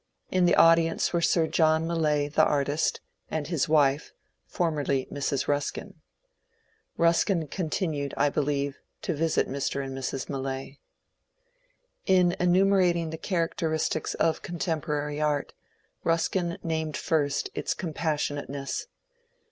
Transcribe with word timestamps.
In 0.31 0.45
the 0.47 0.55
audience 0.55 1.13
were 1.13 1.21
Sir 1.21 1.45
John 1.45 1.85
Millais 1.85 2.27
the 2.29 2.43
artist, 2.43 3.01
and 3.29 3.45
hia 3.45 3.59
wife 3.69 4.11
formerly 4.47 5.07
Mrs. 5.13 5.45
Ruslrin. 5.47 5.93
Ruskin 6.97 7.47
con 7.47 7.69
tinned, 7.69 8.11
I 8.17 8.29
believe, 8.29 8.79
to 9.03 9.13
visit 9.13 9.47
Mr. 9.47 9.85
and 9.85 9.95
Mrs. 9.95 10.27
Millais. 10.27 10.79
In 12.07 12.35
enumerating 12.39 13.11
the 13.11 13.17
characteristics 13.19 14.15
of 14.15 14.41
contemporary 14.41 15.21
art, 15.21 15.53
Ruskin 16.03 16.57
named 16.63 16.97
first 16.97 17.51
its 17.53 17.75
compassionateness. 17.75 18.87